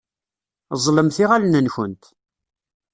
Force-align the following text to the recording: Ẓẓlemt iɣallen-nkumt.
Ẓẓlemt 0.77 1.17
iɣallen-nkumt. 1.23 2.03